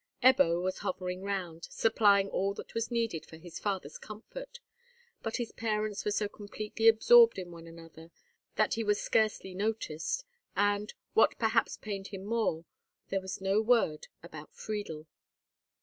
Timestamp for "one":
7.51-7.67